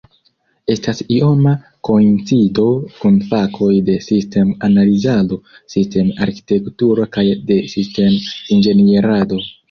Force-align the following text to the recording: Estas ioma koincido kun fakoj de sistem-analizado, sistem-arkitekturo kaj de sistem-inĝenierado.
Estas 0.73 0.99
ioma 1.15 1.51
koincido 1.89 2.63
kun 3.01 3.19
fakoj 3.33 3.69
de 3.89 3.97
sistem-analizado, 4.05 5.37
sistem-arkitekturo 5.73 7.05
kaj 7.19 7.27
de 7.51 7.59
sistem-inĝenierado. 7.75 9.41